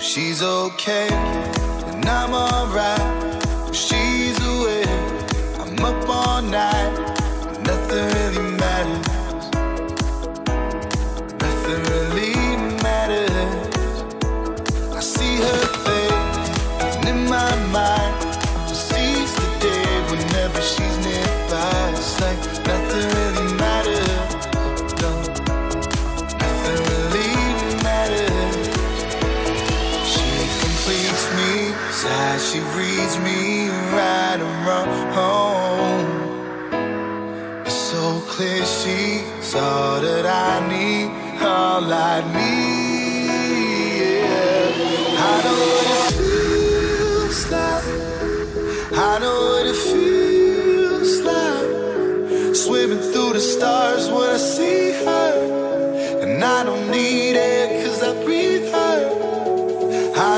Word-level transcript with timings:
she's 0.00 0.42
okay, 0.42 1.08
and 1.10 2.04
I'm 2.06 2.32
alright. 2.32 2.59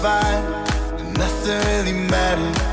fight, 0.00 0.42
and 0.98 1.18
nothing 1.18 1.58
really 1.68 2.08
matters. 2.08 2.69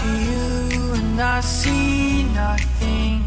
to 0.00 0.08
you 0.26 0.92
and 0.94 1.20
I 1.20 1.40
see 1.40 2.24
nothing. 2.34 3.24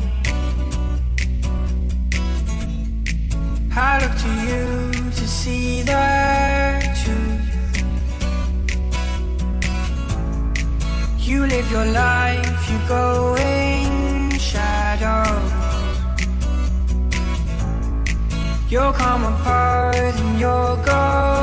I 3.75 3.99
look 4.01 4.15
to 4.25 4.31
you 4.47 4.91
to 5.11 5.27
see 5.27 5.81
the 5.83 6.05
truth. 7.01 7.49
You 11.19 11.45
live 11.45 11.71
your 11.71 11.85
life, 11.85 12.69
you 12.69 12.77
go 12.87 13.35
in 13.35 14.37
shadows. 14.37 15.51
You'll 18.69 18.93
come 18.93 19.23
apart 19.23 19.95
and 19.95 20.39
you'll 20.39 20.77
go. 20.85 21.38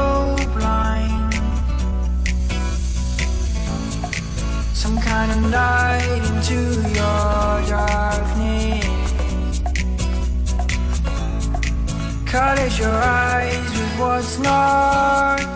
night 5.50 6.22
into 6.28 6.60
your 6.94 7.62
darkness. 7.68 8.84
Collect 12.26 12.78
your 12.78 12.90
eyes 12.90 13.70
with 13.70 13.98
what's 13.98 14.38
not. 14.38 15.55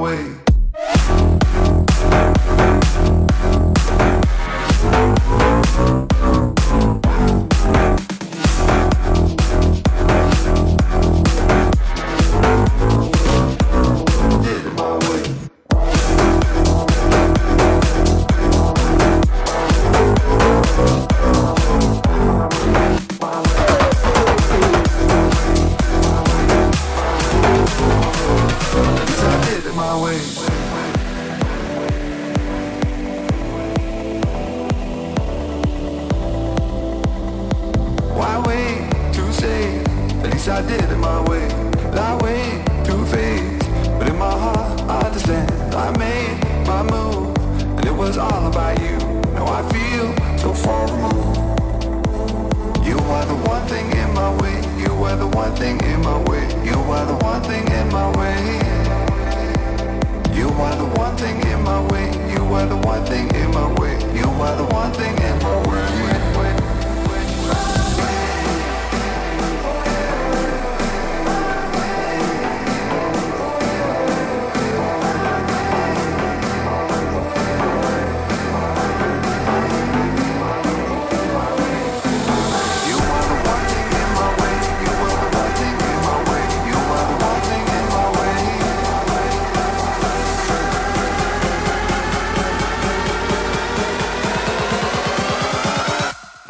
Way. 0.00 0.29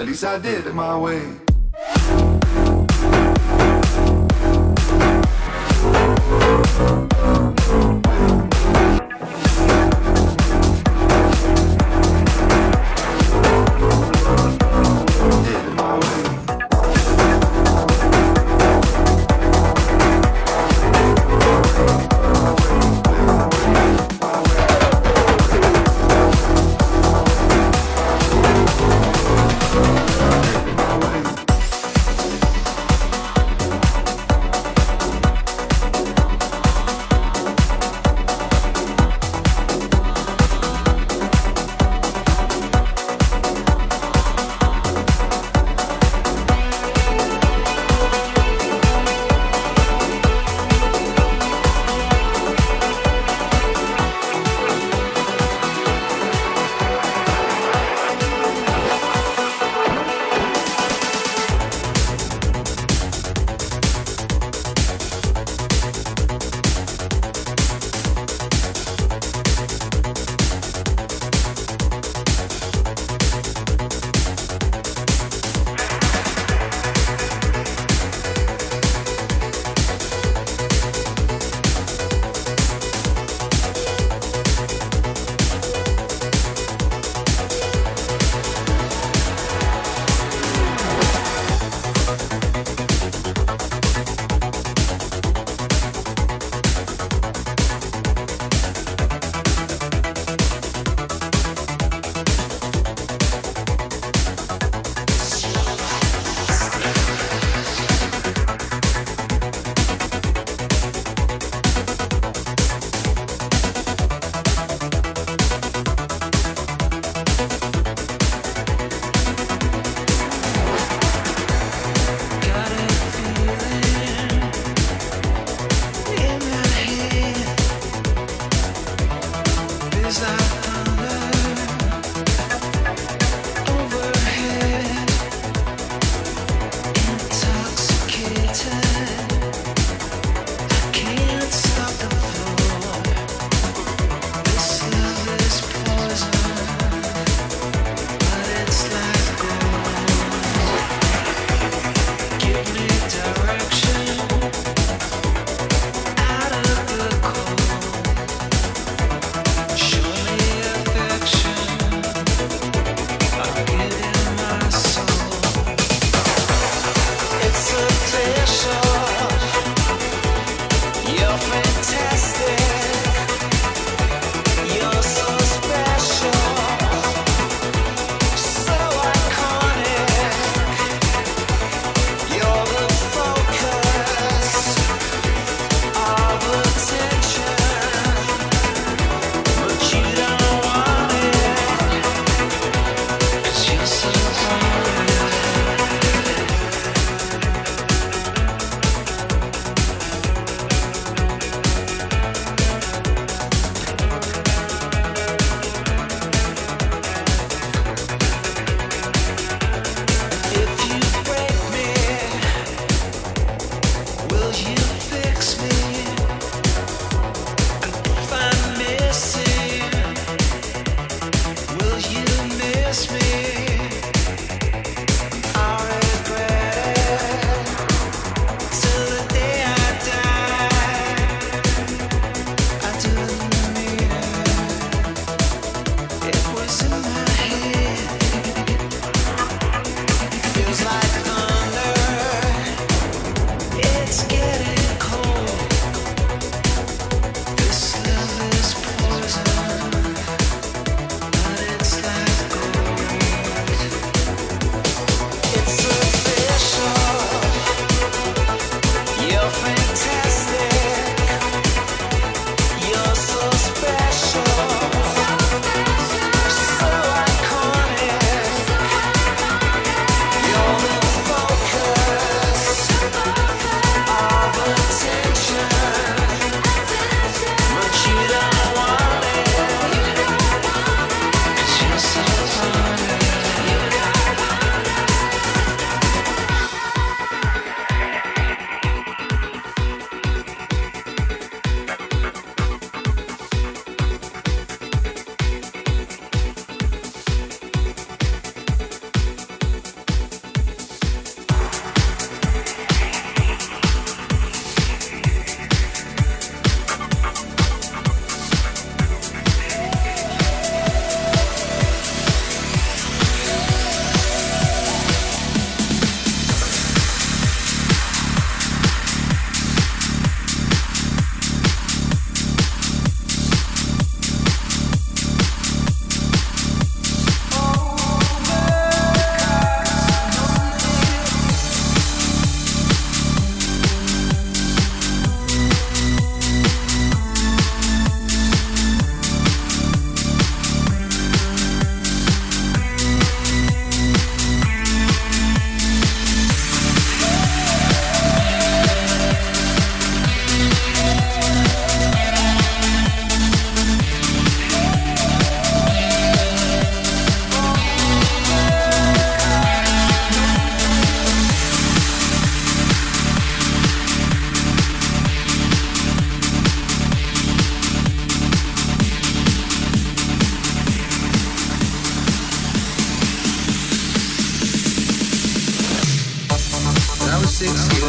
At 0.00 0.06
least 0.06 0.24
I 0.24 0.38
did 0.38 0.66
it 0.66 0.74
my 0.74 0.96
way. 0.96 1.20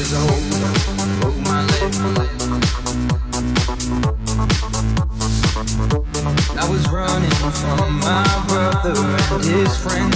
Broke 0.01 1.37
my 1.41 1.63
leg. 1.63 1.93
I 6.57 6.67
was 6.71 6.89
running 6.89 7.29
from 7.51 7.99
my 7.99 8.45
brother 8.47 8.95
and 8.97 9.43
his 9.45 9.77
friends. 9.77 10.10